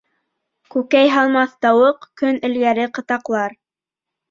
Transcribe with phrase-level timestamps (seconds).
[0.75, 3.57] Күкәй һалмаҫ тауыҡ көн элгәре ҡытаҡлар.